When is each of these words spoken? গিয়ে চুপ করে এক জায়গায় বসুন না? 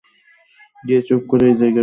গিয়ে 0.83 1.01
চুপ 1.01 1.21
করে 1.21 1.43
এক 1.45 1.55
জায়গায় 1.55 1.59
বসুন 1.61 1.67
না? 1.67 1.79